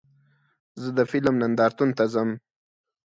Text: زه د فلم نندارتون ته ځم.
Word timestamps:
زه 0.81 0.89
د 0.97 0.99
فلم 1.11 1.35
نندارتون 1.41 1.89
ته 1.97 2.03
ځم. 2.13 2.29